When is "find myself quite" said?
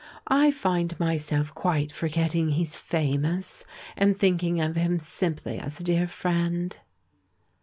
0.49-1.91